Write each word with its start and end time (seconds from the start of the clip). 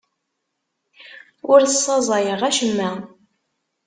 Ur 1.51 1.59
ssaẓayeɣ 1.65 2.41
acemma. 2.49 2.89